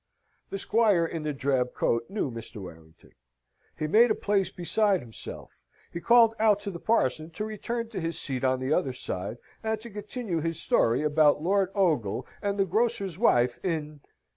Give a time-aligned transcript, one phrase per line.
[0.49, 2.59] The squire in the drab coat knew Mr.
[2.59, 3.11] Warrington;
[3.77, 5.51] he made a place beside himself;
[5.93, 9.37] he called out to the parson to return to his seat on the other side,
[9.61, 14.01] and to continue his story about Lord Ogle and the grocer's wife in